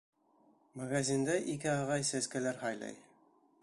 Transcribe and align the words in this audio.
Магазиидә 0.81 1.37
ике 1.55 1.71
ағай 1.75 2.09
сәскәләр 2.11 2.63
һайлай. 2.67 3.03